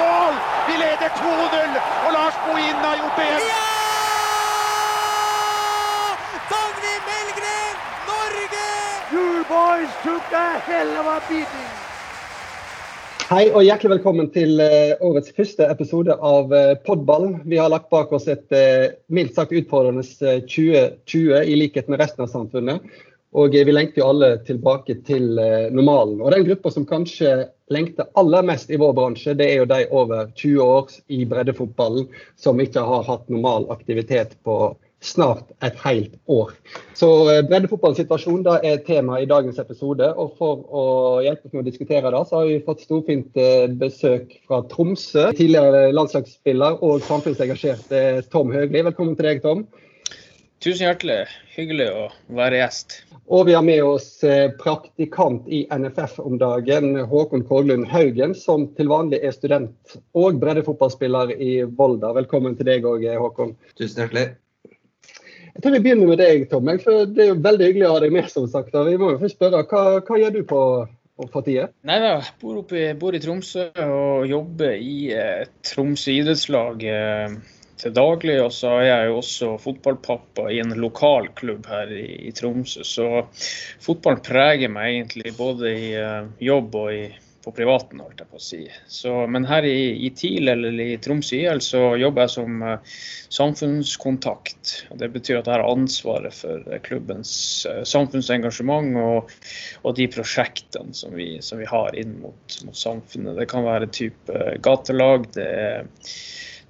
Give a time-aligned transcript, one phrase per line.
[0.00, 0.34] mål!
[0.68, 1.70] Vi leder 2-0,
[2.06, 3.44] og Lars Bohinen har gjort det igjen.
[3.52, 3.68] Ja!
[6.52, 7.76] Dagny Melgren,
[8.10, 8.68] Norge!
[9.14, 11.70] You boys took a hell of a beating.
[13.32, 16.52] Hei og hjertelig velkommen til eh, årets første episode av
[16.84, 17.30] Podball.
[17.48, 22.26] Vi har lagt bak oss et uh, mildt sagt utfordrende 2020 i likhet med resten
[22.26, 22.84] av samfunnet.
[23.32, 25.38] Og vi lengter jo alle tilbake til
[25.72, 26.18] normalen.
[26.20, 29.86] Og den gruppa som kanskje lengter aller mest i vår bransje, det er jo de
[29.88, 36.14] over 20 år i breddefotballen som ikke har hatt normal aktivitet på snart et helt
[36.30, 36.52] år.
[36.94, 40.08] Så eh, breddefotballens situasjon er tema i dagens episode.
[40.14, 40.84] og For å
[41.24, 45.30] hjelpe oss med å diskutere det, så har vi fått storfint eh, besøk fra Tromsø.
[45.38, 48.84] Tidligere landslagsspiller og samfunnsengasjerte Tom Høgli.
[48.92, 49.66] Velkommen til deg, Tom.
[50.62, 51.24] Tusen hjertelig.
[51.56, 52.02] Hyggelig å
[52.38, 52.92] være gjest.
[53.34, 58.68] Og vi har med oss eh, praktikant i NFF om dagen, Håkon Korglund Haugen, som
[58.76, 62.12] til vanlig er student og breddefotballspiller i Volda.
[62.14, 63.56] Velkommen til deg òg, Håkon.
[63.74, 64.28] Tusen hjertelig.
[65.48, 66.70] Jeg tror vi begynner med deg, Tom.
[66.84, 68.28] For det er jo veldig hyggelig å ha deg med.
[68.30, 68.76] som sagt.
[68.86, 70.60] Vi må jo først spørre, Hva, hva gjør du på,
[71.24, 71.48] partiet?
[71.48, 71.64] tida?
[71.90, 77.34] Nei da, jeg bor, oppe, bor i Tromsø og jobber i eh, Tromsø idrettslag eh,
[77.82, 78.38] til daglig.
[78.44, 82.86] Og så er jeg jo også fotballpappa i en lokal klubb her i, i Tromsø.
[82.86, 83.08] Så
[83.82, 87.04] fotballen preger meg egentlig både i uh, jobb og i
[87.42, 88.60] på privaten, holdt jeg på å si.
[88.86, 92.92] Så, men her i, i TIL eller i Tromsø IL så jobber jeg som uh,
[93.34, 94.74] samfunnskontakt.
[94.90, 97.32] og Det betyr at jeg har ansvaret for uh, klubbens
[97.66, 99.34] uh, samfunnsengasjement og,
[99.82, 103.34] og, de prosjektene som vi, som vi har inn mot, mot, samfunnet.
[103.40, 105.26] Det kan være type gatelag.
[105.34, 105.90] det er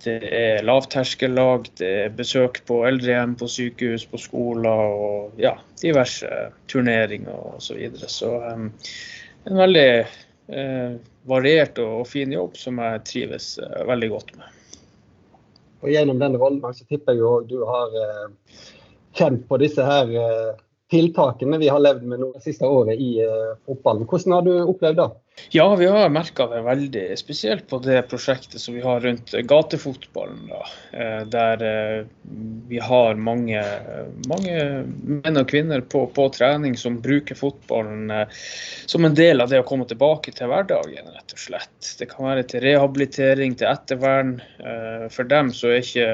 [0.05, 6.29] det er lavterskellag, det er besøk på eldrehjem, på sykehus, på skoler og ja, diverse
[6.71, 7.63] turneringer osv.
[7.67, 8.11] Så, videre.
[8.11, 8.69] så um,
[9.51, 9.87] en veldig
[10.55, 10.99] uh,
[11.31, 14.59] variert og, fin jobb som jeg trives uh, veldig godt med.
[15.83, 18.61] Og Gjennom den rollen så tipper jeg jo du har uh,
[19.19, 20.09] kjent på disse her
[20.93, 23.15] tiltakene vi har levd med det siste året i
[23.65, 24.07] fotballen.
[24.09, 25.07] Hvordan har du opplevd det?
[25.55, 30.47] Ja, vi har merka det veldig, spesielt på det prosjektet som vi har rundt gatefotballen.
[30.49, 30.61] Da,
[30.99, 32.05] eh, der eh,
[32.69, 33.65] vi har mange,
[34.29, 34.55] mange
[35.05, 38.39] menn og kvinner på, på, trening som bruker fotballen eh,
[38.87, 41.91] som en del av det å komme tilbake til hverdagen, rett og slett.
[41.99, 44.39] Det kan være til rehabilitering, til ettervern.
[45.13, 46.09] For dem så er ikke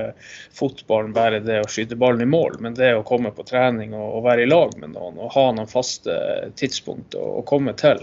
[0.59, 4.25] fotballen bare det å skyte ballen i mål, men det å komme på trening og,
[4.27, 6.19] være i lag med noen og ha noen faste
[6.59, 8.03] tidspunkt å komme til.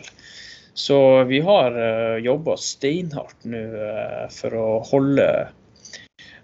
[0.76, 5.28] Så vi har eh, jobba steinhardt nå uh, for å holde,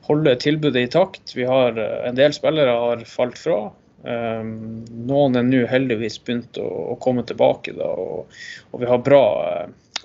[0.08, 1.34] holde, tilbudet i takt.
[1.36, 3.60] Vi har uh, En del spillere har falt fra.
[4.02, 8.32] Noen er nå heldigvis begynt å, å komme tilbake, da, og,
[8.72, 9.26] og, vi har bra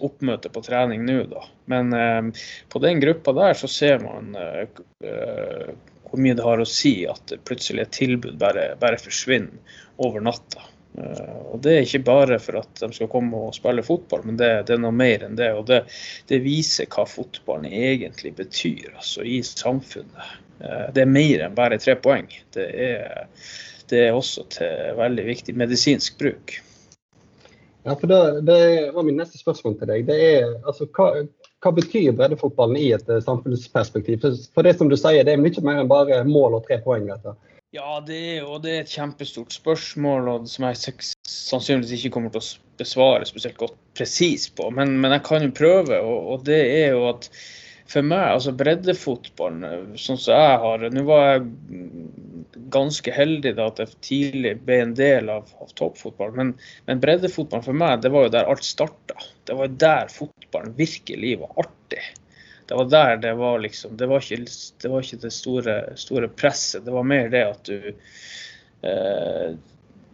[0.04, 1.22] oppmøte på trening nå.
[1.30, 1.46] Da.
[1.72, 2.28] Men um,
[2.68, 7.86] på den gruppa der så ser man hvor mye det har å si at plutselig
[7.86, 10.66] et tilbud bare, bare forsvinner over natta.
[10.98, 14.40] Eh, og Det er ikke bare for at de skal komme og spille fotball, men
[14.40, 15.52] det, det er noe mer enn det.
[15.58, 15.82] og det,
[16.30, 20.36] det, viser hva fotballen egentlig betyr altså, i samfunnet.
[20.60, 22.28] Eh, det er mer enn bare tre poeng.
[22.56, 23.26] Det er,
[23.92, 26.60] det er også til veldig viktig medisinsk bruk.
[27.86, 28.62] Ja, for det, det
[28.94, 30.08] var min neste spørsmål til deg.
[30.08, 31.22] Det er, altså, hva,
[31.62, 34.24] hva betyr breddefotballen i et eh, samfunnsperspektiv?
[34.54, 37.06] For, det som du sier, det er mye mer enn bare mål og tre poeng.
[37.12, 37.36] Dette.
[37.74, 40.78] Ja, det er, jo det er et kjempestort spørsmål og som jeg
[41.26, 44.68] sannsynligvis ikke kommer til å besvare spesielt godt presis på.
[44.70, 47.26] Men, men, jeg kan jo prøve, og, og, det er jo at
[47.90, 51.44] for meg, altså breddefotballen, sånn som jeg har Nå var jeg
[52.74, 56.54] ganske heldig da at jeg tidlig ble en del av, av toppfotball, men,
[56.86, 59.18] men breddefotballen for meg, det var jo der alt starta.
[59.46, 62.02] Det var jo der fotballen virkelig var artig
[62.66, 64.46] det var der det var liksom Det var ikke
[64.82, 66.84] det, var ikke det store, store, presset.
[66.84, 67.92] Det var mer det at du
[68.82, 69.54] eh,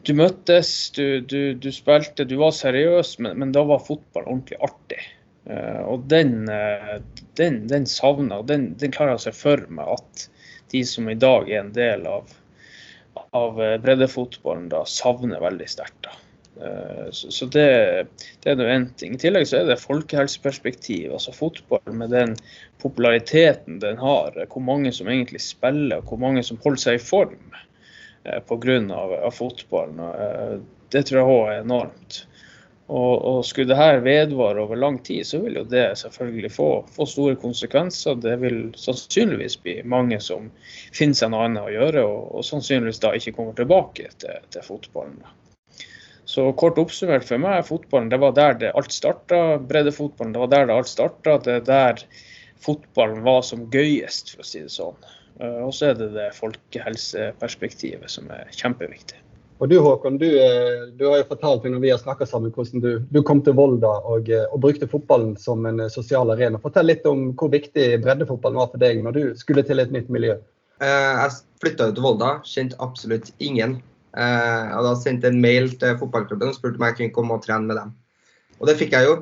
[0.03, 4.59] Du møttes, du, du, du, spilte, du var seriøs, men, men da var fotball ordentlig
[4.67, 4.99] artig.
[5.45, 6.97] Eh, og den, eh,
[7.39, 10.27] den, den savna, og den, den klarer jeg å se for meg at
[10.75, 12.35] de som i dag er en del av,
[13.31, 16.03] av eh, breddefotballen, da savner veldig sterkt.
[16.09, 16.19] da.
[16.65, 18.07] Eh, så det,
[18.43, 19.15] det er én ting.
[19.15, 21.13] I tillegg så er det folkehelseperspektiv.
[21.13, 22.37] Altså fotball med den
[22.83, 27.07] populariteten den har, hvor mange som egentlig spiller, og hvor mange som holder seg i
[27.07, 27.57] form
[28.25, 29.31] eh, pga.
[29.35, 30.05] Fotballen.
[30.13, 30.61] Eh,
[30.93, 32.23] det tror jeg òg er enormt.
[32.93, 36.67] Og, og, skulle det her vedvare over lang tid, så vil jo det selvfølgelig få,
[36.93, 38.19] få, store konsekvenser.
[38.21, 40.51] Det vil sannsynligvis bli mange som
[40.93, 44.67] finner seg noe annet å gjøre, og, og sannsynligvis da ikke kommer tilbake til, til
[44.67, 45.23] fotballen.
[46.33, 49.59] Så kort oppsummert for meg, fotballen det var der det alt starta.
[49.69, 51.35] Breddefotballen det var der det alt starta.
[51.45, 52.07] Det er der
[52.63, 54.97] fotballen var som gøyest, for å si det sånn.
[55.43, 59.21] Eh, og så er det det folkehelseperspektivet som er kjempeviktig.
[59.63, 62.55] Og du Håkon, du, eh, du har jo fortalt meg når vi har snakka sammen
[62.57, 66.59] hvordan du, du, kom til Volda og, eh, og, brukte fotballen som en sosial arena.
[66.65, 70.09] Fortell litt om hvor viktig breddefotballen var for deg når du skulle til et nytt
[70.09, 70.41] miljø.
[70.83, 73.83] Jeg flytta til Volda, kjente absolutt ingen.
[74.13, 77.69] Jeg sendte jeg en mail til fotballklubben og spurte om jeg kunne komme og trene
[77.69, 77.93] med dem.
[78.61, 79.15] Og det fikk jeg jo.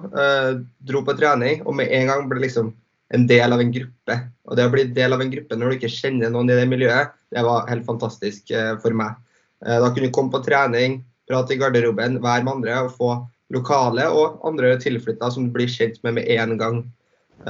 [0.89, 2.73] Dro på trening, og med en gang ble liksom
[3.15, 4.17] en del av en gruppe.
[4.47, 6.69] Og det å bli del av en gruppe når du ikke kjenner noen i det
[6.71, 9.19] miljøet, det var helt fantastisk eh, for meg.
[9.67, 11.01] Eh, da kunne du komme på trening,
[11.31, 13.13] prate i garderoben, være med andre og få
[13.55, 16.83] lokale og andre tilflytta som du blir kjent med med en gang.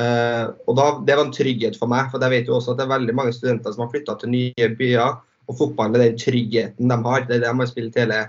[0.01, 2.81] Eh, og da, Det var en trygghet for meg, for jeg vet jo også at
[2.81, 5.21] det er veldig mange studenter som har flytta til nye byer.
[5.51, 7.25] Og fotball er den tryggheten de har.
[7.27, 8.21] Det er det de har spilt hele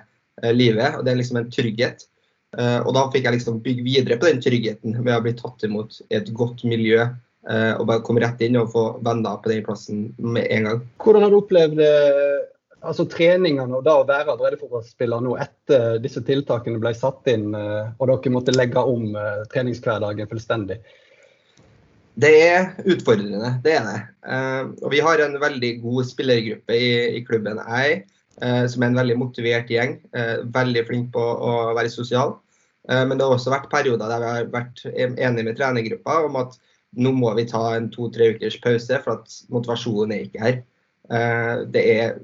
[0.58, 0.98] livet.
[0.98, 2.08] og Det er liksom en trygghet.
[2.52, 5.64] Uh, og da fikk jeg liksom bygge videre på den tryggheten ved å bli tatt
[5.64, 7.06] imot i et godt miljø.
[7.48, 10.82] Uh, og bare komme rett inn og få venner på den plassen med en gang.
[11.02, 11.84] Hvordan har du opplevd
[12.82, 18.08] altså treningene og da å være breddefotballspiller nå etter disse tiltakene ble satt inn og
[18.10, 19.14] dere måtte legge om
[19.54, 20.80] treningshverdagen fullstendig?
[22.20, 24.00] Det er utfordrende, det er det.
[24.84, 28.02] og vi har en veldig god spillergruppe i, i klubben jeg er
[28.40, 29.98] Eh, som er en veldig motivert gjeng.
[30.18, 32.36] Eh, veldig flink på å være sosial.
[32.90, 36.40] Eh, men det har også vært perioder der vi har vært enige med trenergruppa om
[36.42, 36.58] at
[36.98, 40.58] nå må vi ta en to-tre ukers pause, for at motivasjonen er ikke her.
[41.72, 42.18] Det er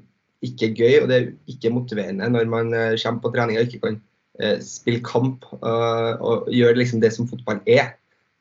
[0.44, 2.68] ikke gøy og det er ikke motiverende når man
[3.00, 3.96] kommer på trening og ikke kan
[4.64, 7.94] spille kamp og gjøre liksom det som fotball er.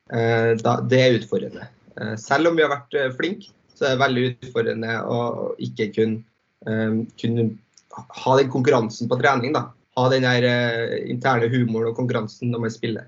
[0.08, 1.68] Det er utfordrende.
[2.22, 5.18] Selv om vi har vært flinke, så er det veldig utfordrende å
[5.62, 6.22] ikke kunne,
[7.20, 7.48] kunne
[8.24, 9.54] ha den konkurransen på trening.
[9.54, 9.68] da.
[9.98, 13.08] Ha den der uh, interne humoren og konkurransen når man spiller.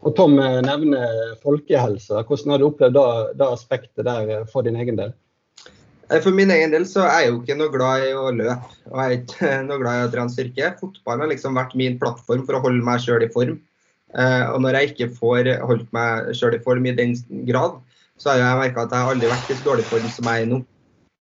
[0.00, 2.22] Og Tom eh, nevner folkehelse.
[2.24, 2.96] Hvordan har du opplevd
[3.36, 5.12] det, aspektet der eh, for din egen del?
[6.24, 8.72] For min egen del så er jeg jo ikke noe glad i å løpe.
[8.88, 10.70] Og jeg er ikke noe glad i å trene styrke.
[10.80, 13.60] Fotballen har liksom vært min plattform for å holde meg sjøl i form.
[14.10, 17.12] Og når jeg ikke får holdt meg sjøl i form i den
[17.46, 17.76] grad,
[18.20, 20.44] så har jeg merka at jeg har aldri vært i så dårlig form som jeg
[20.44, 20.58] er nå.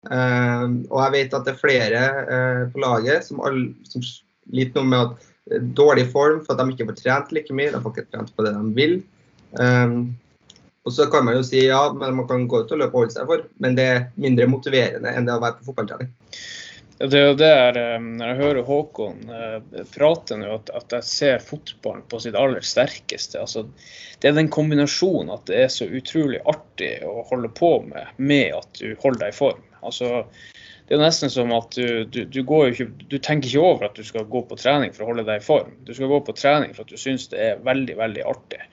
[0.07, 4.87] Ehm, og jeg vet at det er flere eh, på laget som, all, som sliter
[4.87, 7.73] med at eh, dårlig form for at de ikke får trent like mye.
[7.73, 8.97] De får ikke trent på det de vil.
[10.87, 13.03] Og så kan man jo si ja, men man kan gå ut og løpe og
[13.03, 16.09] holde seg for, men det er mindre motiverende enn det å være på fotballtrening.
[16.99, 17.49] Det er jo det
[17.79, 19.19] eh, Når jeg hører Håkon
[19.93, 23.39] prate nå, at, at, jeg ser fotballen på sitt aller sterkeste.
[23.39, 23.65] altså
[24.19, 28.57] Det er den kombinasjonen at det er så utrolig artig å holde på med, med
[28.57, 29.63] at du holder deg i form.
[29.79, 30.25] Altså,
[30.89, 34.03] det er nesten som at du, du, du, ikke, du, tenker ikke over at du
[34.03, 35.75] skal gå på trening for å holde deg i form.
[35.85, 38.63] Du skal gå på trening for at du syns det er veldig, veldig artig.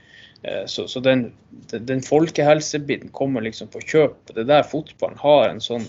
[0.42, 1.28] Eh, så, så den,
[1.76, 4.32] den folkehelsebiten kommer liksom på kjøpet.
[4.32, 5.84] Det er der fotballen har en sånn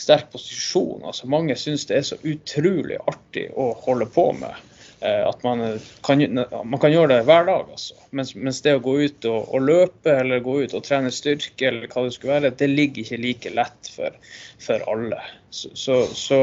[0.00, 1.04] sterk posisjon.
[1.04, 4.66] Altså, mange syns det er så utrolig artig å holde på med.
[5.00, 6.22] Eh, at man kan,
[6.64, 7.68] man kan, gjøre det hver dag.
[7.72, 7.96] Altså.
[8.10, 11.70] Mens, mens, det å gå ut og, og, løpe eller gå ut og trene styrke,
[11.70, 14.20] eller hva det skulle være, det ligger ikke like lett for,
[14.60, 15.22] for alle.
[15.48, 16.40] Så, så, så,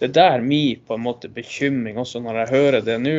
[0.00, 3.18] det er der min på en måte bekymring også når jeg hører det nå,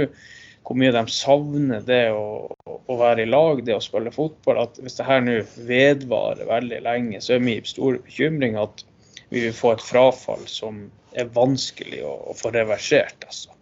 [0.66, 4.64] hvor mye de savner det å, å, være i lag, det å spille fotball.
[4.66, 8.86] at Hvis det her nå vedvarer veldig lenge, så er min store bekymring at
[9.30, 13.26] vi vil få et frafall som er vanskelig å, å få reversert.
[13.26, 13.56] altså.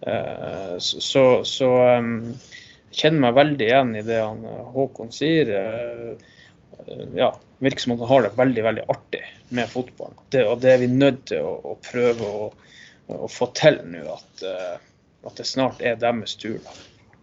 [0.00, 2.34] Eh, så, så um,
[2.90, 5.52] jeg kjenner meg veldig igjen i det han eh, Håkon sier.
[5.56, 6.28] Eh,
[7.14, 9.24] ja, virker som han har det veldig veldig artig
[9.56, 10.20] med fotballen.
[10.32, 12.52] Det, og det er vi nødt til å, å prøve å,
[13.12, 14.46] å, få til nå, at,
[15.26, 16.56] at, det snart er deres tur.
[16.64, 16.76] da.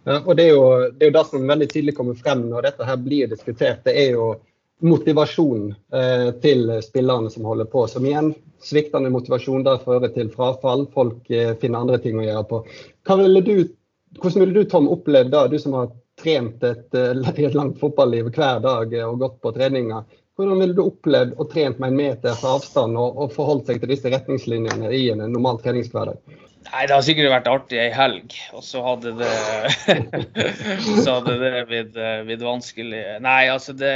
[0.08, 2.70] Ja, og det er, jo, det er jo det som veldig tydelig kommer frem når
[2.70, 3.82] dette her blir diskutert.
[3.84, 4.28] Det er jo
[4.84, 7.86] motivasjon eh, til spillerne som holder på.
[7.90, 8.32] Som igjen,
[8.62, 10.86] sviktende motivasjon der fører til frafall.
[10.94, 12.62] Folk eh, finner andre ting å gjøre på.
[13.22, 13.54] Ville du,
[14.20, 15.90] hvordan ville du Tom, opplevd det, du som har
[16.22, 20.18] trent et, eh, et langt fotballiv hver dag eh, og gått på treninger.
[20.38, 23.90] Hvordan ville du opplevd og trent med en meters avstand og, og forholdt seg til
[23.90, 26.20] disse retningslinjene i en normal treningshverdag?
[26.68, 29.32] Nei, det har sikkert vært artig ei helg, og så hadde det
[31.04, 33.02] Så hadde det blitt, eh, blitt vanskelig.
[33.24, 33.92] Nei, altså det,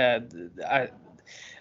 [0.64, 0.90] er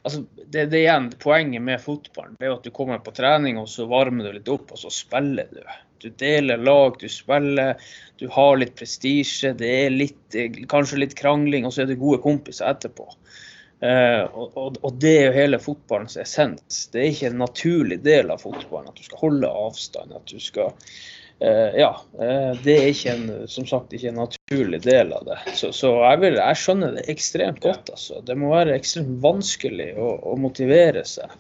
[0.02, 3.70] altså det, det igjen, Poenget med fotballen det er at du kommer på trening og
[3.70, 5.62] så varmer du litt opp, og så spiller du.
[6.02, 7.78] Du deler lag, du spiller,
[8.22, 10.38] du har litt prestisje, det er litt,
[10.70, 13.08] kanskje litt krangling, og så er det gode kompiser etterpå.
[13.82, 16.84] Uh, og, og, det er jo hele fotballens essens.
[16.94, 20.14] Det er ikke en naturlig del av fotballen at du skal holde avstand.
[20.14, 20.70] At du skal
[21.42, 25.40] uh, ja, Uh, det er ikke en, som sagt ikke en naturlig del av det.
[25.58, 27.90] Så, så jeg, vil, jeg, skjønner det ekstremt godt.
[27.96, 28.22] Altså.
[28.28, 31.34] Det må være ekstremt vanskelig å, å motivere seg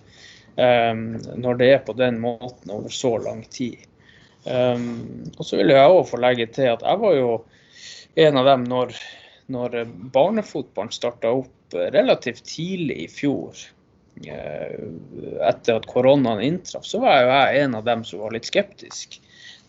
[0.58, 1.06] um,
[1.38, 3.86] når det er på den måten over så lang tid.
[4.46, 4.86] Um,
[5.38, 7.34] og så vil jeg òg få legge til at jeg var jo
[8.22, 8.96] en av dem når,
[9.54, 9.84] når
[10.14, 13.60] barnefotballen starta opp relativt tidlig i fjor.
[14.28, 14.82] Eh,
[15.48, 19.22] etter at koronaen inntraff, så var jeg en av dem som var litt skeptisk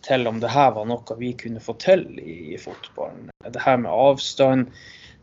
[0.03, 3.31] til om det her var noe vi kunne få til i fotballen.
[3.47, 4.73] Det her med avstand,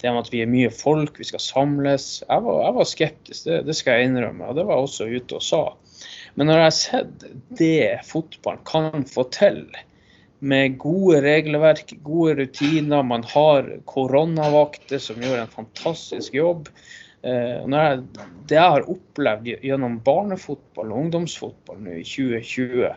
[0.01, 2.09] det med at vi er mye folk, vi skal samles.
[2.25, 5.11] Jeg var, jeg var skeptisk, det, det, skal jeg innrømme, og det var jeg også
[5.13, 5.63] ute og sa.
[6.41, 7.25] Men når jeg har sett
[7.59, 9.67] det fotballen kan få til,
[10.41, 13.03] med gode regelverk, gode rutiner.
[13.05, 16.71] Man har koronavakter som gjør en fantastisk jobb.
[17.23, 18.01] Eh, jeg,
[18.49, 22.89] det jeg har opplevd gjennom barnefotball og ungdomsfotball nå i 2020,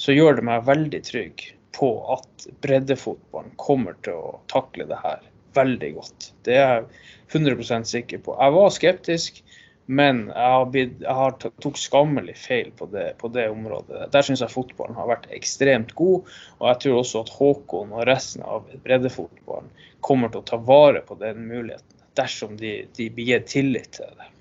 [0.00, 5.20] så gjør det meg veldig trygg på at breddefotballen kommer til å takle det her
[5.56, 6.30] veldig godt.
[6.48, 6.88] Det er jeg
[7.36, 8.36] 100% sikker på.
[8.40, 9.42] Jeg var skeptisk,
[9.86, 14.08] men jeg, har blitt, jeg har tok skammelig feil på det, på det området.
[14.12, 16.26] Der syns jeg fotballen har vært ekstremt god.
[16.58, 19.70] Og jeg tror også at Håkon og resten av breddefotballen
[20.06, 24.10] kommer til å ta vare på den muligheten, dersom de, de blir gitt tillit til
[24.18, 24.32] det.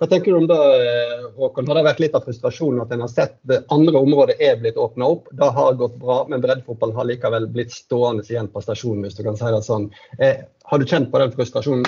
[0.00, 0.60] Hva tenker du om det,
[1.38, 1.68] Håkon?
[1.70, 5.08] Har det vært litt av frustrasjonen at en har sett andre områder er blitt åpna
[5.16, 5.32] opp?
[5.32, 9.24] Det har gått bra, men breddefotballen har likevel blitt stående igjen på stasjonen, hvis du
[9.24, 9.92] kan si det sånn.
[10.18, 11.86] Eh, har du kjent på den frustrasjonen?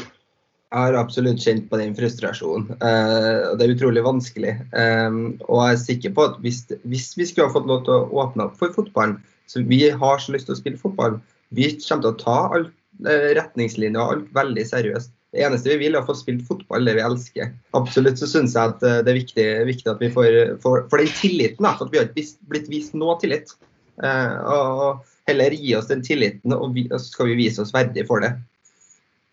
[0.75, 2.73] Jeg har absolutt kjent på den frustrasjonen.
[2.75, 4.55] og det er utrolig vanskelig.
[4.75, 7.95] Um, og jeg er sikker på at hvis, hvis, vi skulle ha fått lov til
[7.95, 11.21] å åpne opp for fotballen, så vi har så lyst til å spille fotball,
[11.55, 12.67] vi kommer til å ta all
[13.07, 15.13] uh, retningslinjer og alt veldig seriøst.
[15.35, 17.55] Det eneste vi vil, er å få spilt fotball, det vi elsker.
[17.79, 21.15] Absolutt så syns jeg at det er viktig, viktig at vi får, får, for den
[21.21, 23.55] tilliten, for vi har ikke blitt vist noe tillit.
[24.03, 28.07] og heller gi oss den tilliten, og, vi, og så skal vi vise oss verdig
[28.11, 28.35] for det.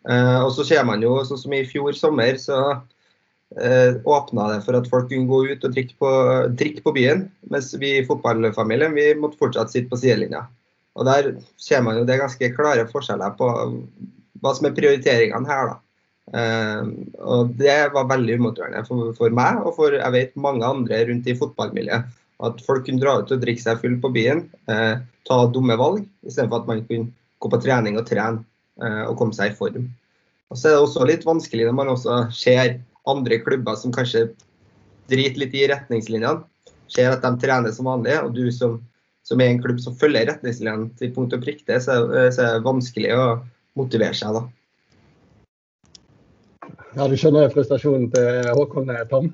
[0.10, 2.58] Uh, og så ser man jo, sånn som i fjor sommer, så
[3.60, 6.14] eh, åpna det for at folk kunne gå ut og drikke på,
[6.58, 7.28] drikke på byen.
[7.54, 10.46] Mens vi i fotballfamilien vi måtte fortsatt sitte på sidelinja.
[11.00, 13.48] Og der ser man jo det ganske klare forskjeller på
[14.42, 15.72] hva som er prioriteringene her.
[15.72, 15.80] da.
[16.32, 21.02] Uh, og det var veldig umotiverende for, for, meg og for jeg vet mange andre
[21.10, 22.20] rundt i fotballmiljøet.
[22.42, 26.06] At folk kunne dra ut og drikke seg full på byen, uh, ta dumme valg,
[26.26, 28.46] istedenfor at man kunne gå på trening og trene.
[28.82, 29.90] Eh, og komme seg i form.
[30.52, 34.32] Og så er det også litt vanskelig når man også ser andre klubber som kanskje
[35.12, 36.42] driter litt i retningslinjene.
[36.92, 38.80] Ser at de trener som vanlig, og du som,
[39.28, 42.02] som er en klubb som følger retningslinjene til punkt og prikke, så,
[42.34, 43.28] så er det vanskelig å
[43.80, 44.44] motivere seg da.
[46.98, 49.32] Ja, Du skjønner frustrasjonen til Håkon eh, Tom?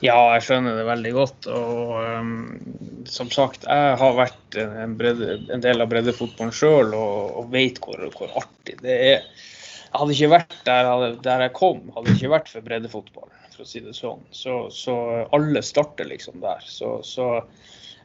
[0.00, 1.46] Ja, jeg skjønner det veldig godt.
[1.52, 2.30] Og um,
[3.08, 7.80] som sagt, jeg har vært en, bredde, en del av breddefotballen sjøl og, og, vet
[7.84, 9.26] hvor, hvor, artig det er.
[9.90, 10.88] Jeg hadde ikke vært der,
[11.26, 14.22] der, jeg kom, hadde ikke vært for breddefotball, for å si det sånn.
[14.32, 14.96] Så, så
[15.36, 16.64] alle starter liksom der.
[16.64, 17.32] Så, så,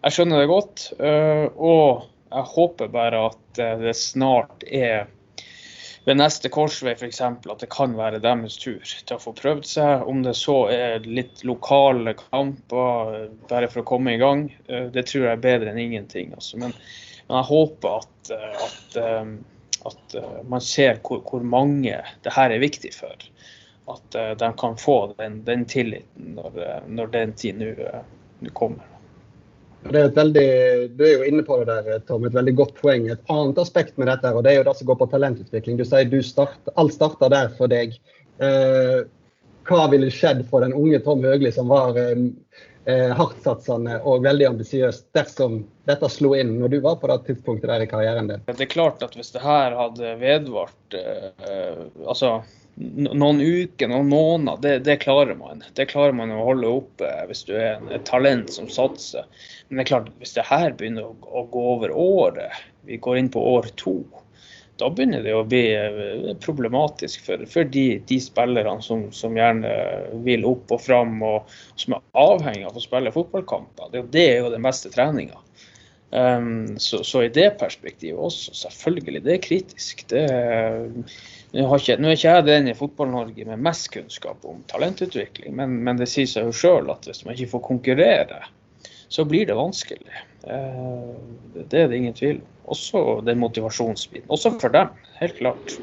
[0.01, 0.89] jeg skjønner det godt.
[0.99, 5.05] Uh, og jeg håper bare at det snart er
[6.05, 7.21] ved neste korsvei f.eks.
[7.21, 10.05] at det kan være deres tur til å få prøvd seg.
[10.05, 15.07] Om det så er litt lokale kamper bare for å komme i gang, eh, det
[15.09, 16.33] tror jeg er bedre enn ingenting.
[16.37, 16.61] Altså.
[16.61, 16.75] Men,
[17.25, 19.31] men, jeg håper at, eh, at, eh,
[19.89, 20.17] at
[20.49, 23.29] man ser hvor, hvor, mange det her er viktig for.
[23.89, 26.55] At de kan få den, den tilliten når,
[26.89, 28.94] når den tid nå kommer.
[29.85, 30.47] Det er, veldig,
[30.97, 33.05] du er jo inne på det der, Tom, et veldig godt poeng.
[33.13, 35.77] Et annet aspekt med dette, og det er jo det som går på talentutvikling.
[35.77, 37.93] Du sier du start, alt starter der for deg.
[38.41, 39.03] Eh,
[39.69, 42.25] hva ville skjedd for den unge Tom Høgli, som var eh,
[42.89, 47.69] eh, hardtsatsende og veldig ambisiøs, dersom dette slo inn når du var på det tidspunktet
[47.69, 48.45] der i karrieren din?
[48.49, 52.39] Det er klart at hvis det her hadde vedvart eh, altså
[52.75, 55.63] noen uker, noen måneder, det, det, klarer man.
[55.73, 59.27] Det klarer man å holde oppe hvis du er en, et talent som satser.
[59.67, 63.21] Men det er klart, hvis det her begynner å, å, gå over året, vi går
[63.21, 64.01] inn på år to,
[64.75, 69.71] da begynner det å bli eh, problematisk for, for de, de, spillerne som, som, gjerne
[70.27, 73.93] vil opp og fram, og som er avhengig av å spille fotballkamper.
[73.93, 75.39] Det, det er jo den beste treninga.
[76.15, 80.03] Um, så, så, i det perspektivet også, selvfølgelig, det er kritisk.
[80.11, 80.25] Det,
[81.53, 85.77] nå, ikke, nå er ikke jeg den i Fotball-Norge med mest kunnskap om talentutvikling, men,
[85.85, 88.41] men det sier seg jo sjøl at hvis man ikke får konkurrere,
[89.13, 90.23] så blir det vanskelig.
[90.45, 91.13] Uh,
[91.55, 92.51] det er det ingen tvil om.
[92.73, 94.25] Også den motivasjonsbiten.
[94.33, 95.75] Også for dem, helt klart.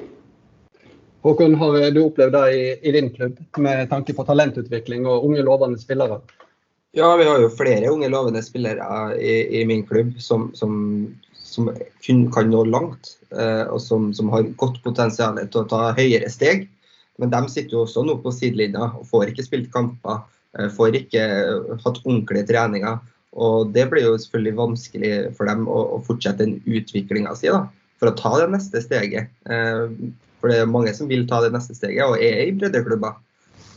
[1.23, 5.45] Håkon, har du opplevd det i, i din klubb med tanke på talentutvikling og unge,
[5.47, 6.19] lovende spillere?
[6.99, 10.75] Ja, vi har jo flere unge lovende spillere i, i min klubb som, som,
[11.52, 11.71] som
[12.06, 16.30] kun kan nå langt, eh, og som, som, har godt potensial til å ta høyere
[16.32, 16.68] steg.
[17.21, 20.23] Men de sitter jo også nå på sidelinja og får ikke spilt kamper,
[20.59, 21.26] eh, får ikke
[21.85, 23.00] hatt ordentlige treninger.
[23.32, 28.11] Og det blir jo selvfølgelig vanskelig for dem å, å fortsette den utviklinga si for
[28.11, 29.32] å ta det neste steget.
[29.49, 29.85] Eh,
[30.40, 33.21] for det er mange som vil ta det neste steget og er i breddeklubber.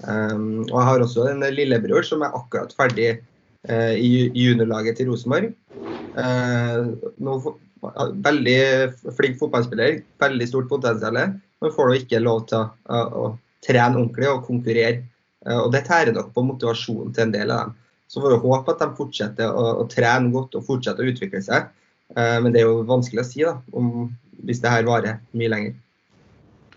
[0.05, 3.07] Og jeg har også en lillebror som er akkurat ferdig
[3.65, 5.53] i juniorlaget til Rosenborg.
[6.15, 6.95] Uh,
[8.25, 8.59] veldig
[9.17, 11.19] flink fotballspiller, veldig stort potensial,
[11.61, 13.25] men får da ikke lov til å, å
[13.65, 15.03] trene ordentlig og konkurrere.
[15.45, 17.79] Uh, og det tærer nok på motivasjonen til en del av dem.
[18.11, 21.41] Så får vi håpe at de fortsetter å, å, trene godt og fortsetter å utvikle
[21.41, 21.71] seg.
[22.13, 24.11] men det er jo vanskelig å si da, om,
[24.45, 25.73] hvis det her varer mye lenger.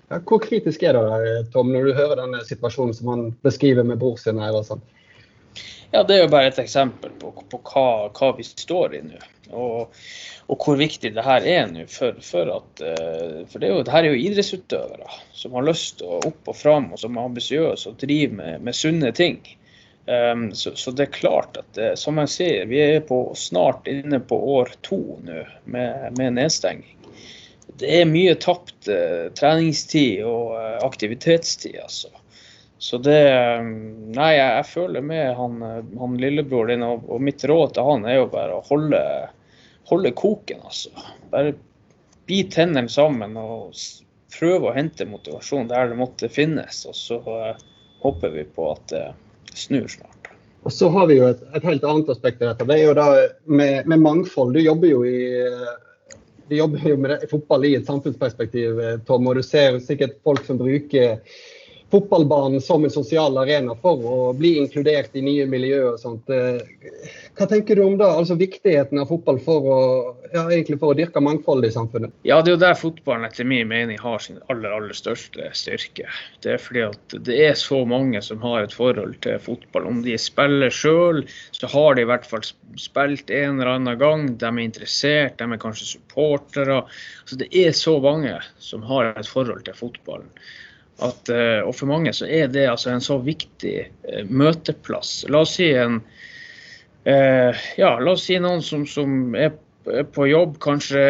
[0.08, 4.00] Ja, hvor kritisk er det Tom, når du hører denne situasjonen som han beskriver med
[4.00, 4.40] bror sin?
[4.40, 4.80] her og sånn?
[5.90, 9.20] Ja, Det er jo bare et eksempel på, på hva, hva, vi står i nå.
[9.48, 9.94] Og,
[10.46, 11.86] og, hvor viktig det her er nå.
[11.88, 15.68] For, for, at, eh, for det, er jo, det her er jo idrettsutøvere som har
[15.68, 19.14] lyst til å opp og fram, og som er ambisiøse og driver med, med sunne
[19.16, 19.40] ting.
[20.08, 23.88] Um, så, så, det er klart at det, som jeg sier, vi er på, snart
[23.92, 26.94] inne på år to nå med, med nedstenging
[27.78, 32.10] det er mye tapt eh, treningstid og eh, aktivitetstid, altså.
[32.78, 35.62] Så det eh, Nei, jeg, jeg føler med han,
[36.00, 39.00] han lillebror din, og, og, mitt råd til han er jo bare å holde,
[39.90, 40.92] holde koken, altså.
[41.32, 41.56] Bare
[42.28, 43.74] bit hendene sammen og
[44.34, 46.84] prøve å hente motivasjon der det måtte finnes.
[46.88, 47.60] Og så uh,
[48.04, 49.04] håper vi på at det
[49.56, 50.30] snur snart.
[50.66, 52.66] Og så har vi jo et, et helt annet aspekt av dette.
[52.68, 53.06] Det er jo da
[53.48, 54.56] med, med mangfold.
[54.56, 55.18] Du jobber jo i
[56.48, 59.26] vi jobber jo med det, fotball i et samfunnsperspektiv, eh, Tom.
[59.28, 61.18] Og du ser sikkert folk som bruker
[61.90, 66.28] fotballbanen som en sosial arena for å bli inkludert i nye miljøer og sånt.
[66.28, 66.60] Eh,
[67.38, 68.04] hva tenker du om det?
[68.06, 69.78] Altså Viktigheten av fotball for å,
[70.34, 72.12] ja, for å dyrke mangfold i samfunnet?
[72.28, 76.08] Ja, Det er jo der fotballen etter min mening har sin aller aller største styrke.
[76.44, 79.88] Det er fordi at det er så mange som har et forhold til fotball.
[79.88, 81.24] Om de spiller sjøl,
[81.56, 82.44] så har de i hvert fall
[82.76, 84.28] spilt en eller annen gang.
[84.36, 86.82] De er interessert, de er kanskje supportere.
[87.24, 90.28] Så det er så mange som har et forhold til fotballen.
[90.98, 95.22] At, eh, og for mange så er det altså en så viktig eh, møteplass.
[95.30, 96.00] La oss si en
[97.06, 99.54] eh, ja, la oss si noen som, som er
[100.12, 101.00] på jobb, kanskje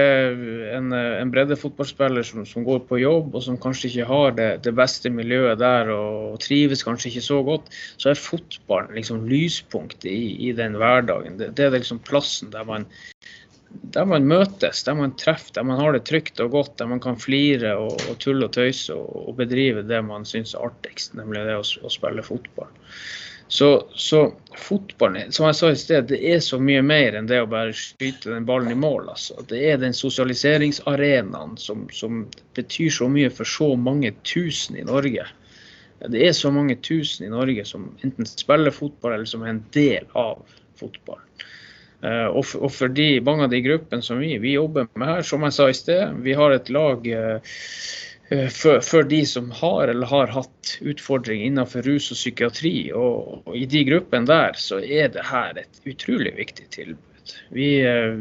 [0.77, 4.75] en, en breddefotballspiller som, som, går på jobb og som kanskje ikke har det, det
[4.79, 10.07] beste miljøet der og, og, trives kanskje ikke så godt, så er fotballen liksom lyspunktet
[10.13, 11.41] i, i den hverdagen.
[11.41, 12.87] Det, det, er liksom plassen der man
[13.69, 17.01] der man møtes, der man treffer, der man har det trygt og godt, der man
[17.05, 21.17] kan flire og, og tulle og tøyse og, og, bedrive det man syns er artigst,
[21.19, 22.71] nemlig det å, å spille fotball.
[23.49, 24.27] Så, så
[24.61, 27.73] fotballen, som jeg sa i sted, det er så mye mer enn det å bare
[27.73, 29.09] skyte den ballen i mål.
[29.15, 29.39] Altså.
[29.49, 32.27] Det er den sosialiseringsarenaen som, som
[32.59, 35.25] betyr så mye for så mange tusen i Norge.
[36.13, 39.65] Det er så mange tusen i Norge som enten spiller fotball eller som er en
[39.75, 40.45] del av
[40.79, 41.25] fotball.
[42.03, 45.43] Eh, og, for, de, mange av de gruppene som vi, vi jobber med her, som
[45.47, 47.57] jeg sa i sted, vi har et lag eh,
[48.31, 52.77] eh, for, for, de som har eller har hatt utfordringer innenfor rus og psykiatri.
[52.95, 57.05] Og, og, i de gruppene der så er det her et utrolig viktig tilbud.
[57.53, 57.69] Vi,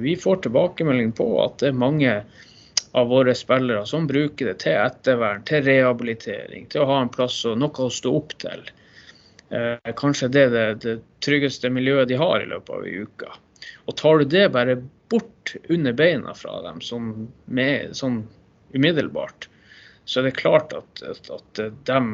[0.02, 2.18] vi får tilbakemelding på at det er mange
[2.98, 7.44] av våre spillere som bruker det til ettervern, til rehabilitering, til å ha en plass
[7.48, 8.66] og noe å stå opp til.
[9.50, 13.30] Eh, kanskje det er det, det tryggeste miljøet de har i løpet av ei uke.
[13.88, 14.78] Og tar du det bare
[15.10, 18.26] bort under beina fra dem sånn, med, sånn
[18.76, 19.48] umiddelbart,
[20.08, 22.12] så er det klart at, at, at dem,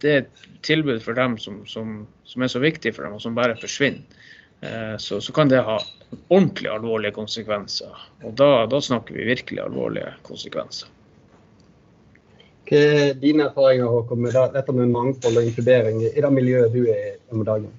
[0.00, 3.24] det er et tilbud for dem som, som, som, er så viktig for dem, og
[3.24, 4.04] som bare forsvinner.
[4.60, 5.78] Eh, så, så, kan det ha
[6.28, 7.94] ordentlig alvorlige konsekvenser.
[8.26, 10.90] Og da, da snakker vi virkelig alvorlige konsekvenser.
[12.68, 16.82] Hva er dine erfaringer Håkon, med dette med mangfold og inkludering i det miljøet du
[16.84, 17.70] er i om dagen?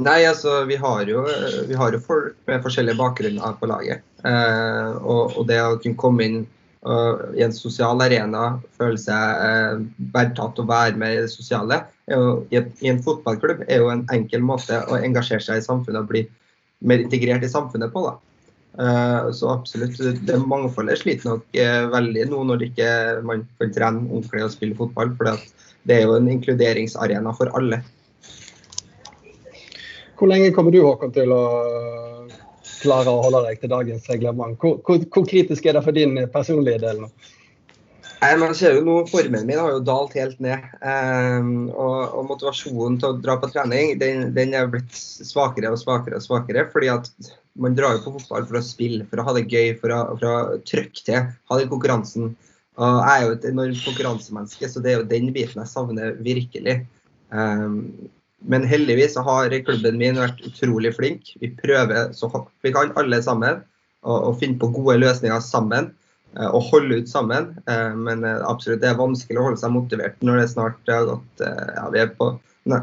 [0.00, 1.26] Nei, altså vi har, jo,
[1.68, 4.04] vi har jo folk med forskjellige bakgrunner på laget.
[4.24, 6.38] Eh, og, og, det å kunne komme inn
[6.86, 9.82] uh, i en sosial arena, føle seg eh,
[10.14, 14.06] verdtatt og være med i det sosiale, jo, i, i, en fotballklubb er jo en
[14.14, 16.24] enkel måte å engasjere seg i samfunnet og bli
[16.88, 18.06] mer integrert i samfunnet på.
[18.08, 18.16] da.
[18.78, 22.92] Eh, så absolutt, det mangfoldet sliter nok eh, veldig nå når ikke
[23.28, 25.12] man kan trene ordentlig og spille fotball.
[25.18, 25.36] For
[25.88, 27.82] det er jo en inkluderingsarena for alle.
[30.22, 31.44] Hvor lenge kommer du Håkon, til å
[32.62, 34.54] klare å holde deg til dagens reglement?
[34.62, 37.08] Hvor, hvor, hvor kritisk er det for din personlige del nå?
[38.20, 40.62] Nei, men ser jo nå, Formen min har jo dalt helt ned.
[40.78, 45.82] Eh, og, og, motivasjonen til å dra på trening den, den, er blitt svakere og
[45.82, 46.22] svakere.
[46.22, 47.10] og svakere, fordi at
[47.58, 50.00] Man drar jo på fotball for å spille, for å ha det gøy, for å,
[50.22, 51.30] for å trykke til.
[51.50, 52.30] Ha den konkurransen.
[52.78, 56.14] Og Jeg er jo et enormt konkurransemenneske, så det er jo den biten jeg savner
[56.22, 56.84] virkelig.
[57.34, 57.82] Um,
[58.48, 61.34] men heldigvis har klubben min vært utrolig flink.
[61.40, 63.60] Vi prøver så hardt vi kan, alle sammen,
[64.02, 65.92] å finne på gode løsninger sammen.
[66.32, 67.50] Og holde ut sammen.
[67.68, 71.04] Eh, men eh, absolutt, det er vanskelig å holde seg motivert når det snart har
[71.04, 72.30] gått ja, Vi er på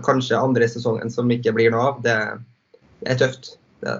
[0.06, 2.04] kanskje andre sesongen som ikke blir noe av.
[2.06, 2.14] Det,
[3.10, 3.56] er tøft.
[3.82, 3.96] Det.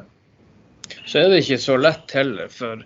[1.06, 2.84] Så er det ikke så lett heller for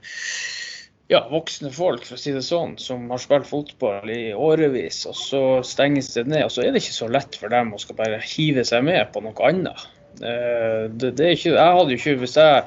[1.14, 5.18] ja, voksne folk for å si det sånn, som har spilt fotball i årevis, og
[5.18, 6.48] så stenges det ned.
[6.48, 9.12] og Så er det ikke så lett for dem å skal bare hive seg med
[9.14, 9.90] på noe annet.
[10.20, 12.64] Det, det er ikke, jeg hadde jo ikke, Hvis jeg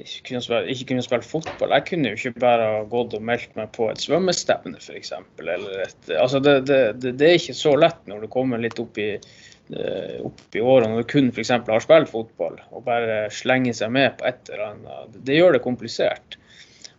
[0.00, 1.74] ikke kunne, spille, ikke kunne spille fotball.
[1.76, 5.12] Jeg kunne jo ikke bare gått og meldt meg på et svømmestevne, f.eks.
[5.14, 9.10] Altså det, det, det, det, er ikke så lett når du kommer litt opp i,
[9.16, 11.52] eh, opp i årene og du kun f.eks.
[11.68, 15.18] har spilt fotball, og bare slenger seg med på et eller annet.
[15.26, 16.38] Det gjør det komplisert.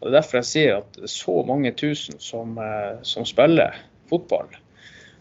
[0.02, 3.78] Og Det er derfor jeg sier at så mange tusen som, eh, som spiller
[4.10, 4.50] fotball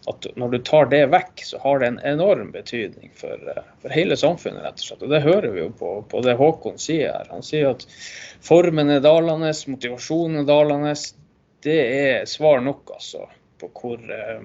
[0.09, 3.93] at når du tar det vekk, så har det en enorm betydning for, eh, for
[3.93, 4.63] hele samfunnet.
[4.63, 5.03] rett og slett.
[5.03, 7.27] Og Det hører vi jo på, på, det Håkon sier her.
[7.29, 7.85] Han sier at
[8.41, 10.95] formen er dalende, motivasjonen er dalende.
[11.61, 13.27] Det er svar nok altså,
[13.61, 14.41] på hvor, eh,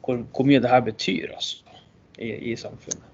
[0.00, 1.60] hvor, hvor mye det her betyr altså,
[2.18, 3.09] i, i samfunnet.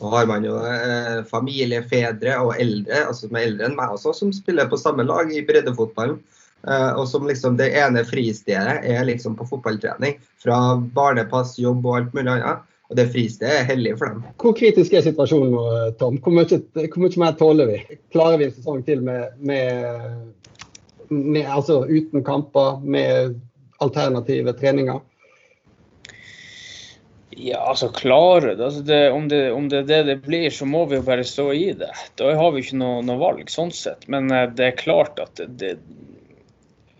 [0.00, 3.92] Nå har man jo eh, familie, fedre og eldre, altså som er eldre enn meg
[3.94, 6.18] også, som spiller på samme lag i breddefotballen.
[6.62, 10.18] Eh, og som liksom det ene fristedet er liksom på fotballtrening.
[10.42, 10.58] Fra
[10.94, 12.68] barnepass, jobb og alt mulig annet.
[12.92, 14.24] Og det fristedet er hellig for dem.
[14.42, 15.62] Hvor kritisk er situasjonen nå,
[16.00, 16.18] Tom?
[16.20, 17.78] Hvor mye, hvor mye mer tåler vi?
[18.12, 20.34] Klarer vi en sesong til med, med,
[21.08, 23.38] med altså uten kamper, med
[23.82, 25.00] alternative treninger?
[27.32, 28.52] Ja, altså klare.
[28.58, 31.48] Altså det, om, det, om, er det det blir, så må vi jo bare stå
[31.56, 31.92] i det.
[32.20, 34.04] Da har vi ikke noe, noe valg sånn sett.
[34.12, 35.76] Men eh, det er klart at det,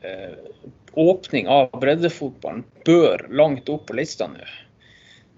[0.03, 0.35] Eh,
[0.93, 4.49] åpning av breddefotballen bør langt opp på lista nå.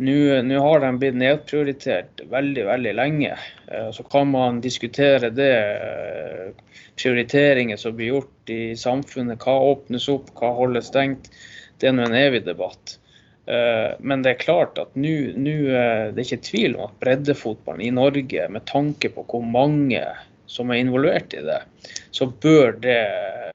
[0.04, 3.36] Nå har de blitt nedprioritert veldig veldig lenge.
[3.68, 5.52] Eh, så kan man diskutere det.
[5.60, 6.48] Eh,
[6.94, 9.42] prioriteringer som blir gjort i samfunnet.
[9.42, 11.28] Hva åpnes opp, hva holdes stengt.
[11.78, 12.98] Det er nå en evig debatt.
[13.46, 18.46] Men det er klart at nå det er ikke tvil om at breddefotballen i Norge,
[18.48, 20.00] med tanke på hvor mange
[20.46, 21.60] som er involvert i det,
[22.10, 23.00] så bør det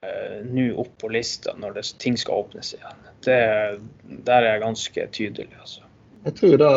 [0.04, 3.06] eh, nå opp på lista når det, ting skal åpnes igjen.
[3.26, 3.40] Det,
[4.28, 5.50] der er jeg ganske tydelig.
[5.60, 5.86] altså.
[6.28, 6.72] Jeg tror det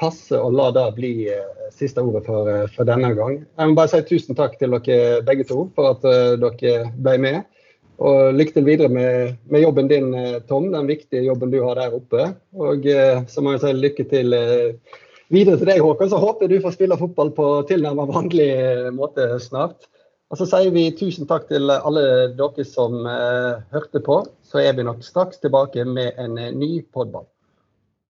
[0.00, 3.42] passer å la det bli eh, siste ordet for, eh, for, denne gang.
[3.42, 6.06] Jeg må bare si tusen takk til dere begge to for at
[6.40, 7.42] dere ble med.
[8.00, 10.10] Og lykke til videre med, med, jobben din,
[10.48, 12.30] Tom, den viktige jobben du har der oppe.
[12.56, 12.86] Og
[13.28, 14.36] så må jeg si lykke til
[15.28, 16.08] videre til deg, Håkon.
[16.08, 18.48] Så håper jeg du får spille fotball på tilnærmet vanlig
[18.96, 19.84] måte snart.
[20.32, 22.06] Og så sier vi tusen takk til alle
[22.38, 24.22] dere som hørte på.
[24.48, 27.28] Så er vi nok straks tilbake med en ny podball.